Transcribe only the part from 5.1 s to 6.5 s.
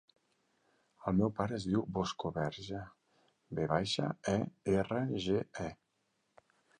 ge, e.